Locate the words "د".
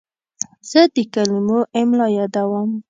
0.93-0.97